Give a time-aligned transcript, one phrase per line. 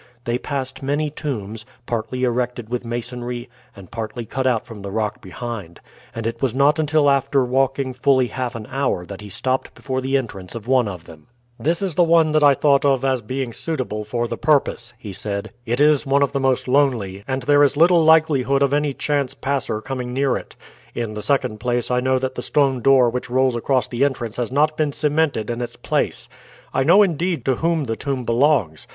[0.25, 5.21] They passed many tombs, partly erected with masonry and partly cut out from the rock
[5.21, 5.79] behind;
[6.15, 10.01] and it was not until after walking fully half an hour that he stopped before
[10.01, 11.27] the entrance of one of them.
[11.59, 15.13] "This is the one that I thought of as being suitable for the purpose," he
[15.13, 15.51] said.
[15.67, 19.35] "It is one of the most lonely, and there is little likelihood of any chance
[19.35, 20.55] passer coming near it.
[20.95, 24.37] In the second place, I know that the stone door which rolls across the entrance
[24.37, 26.27] has not been cemented in its place.
[26.73, 28.87] I know indeed to whom the tomb belongs.